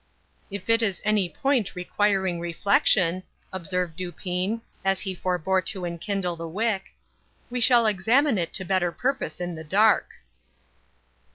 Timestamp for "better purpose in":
8.65-9.53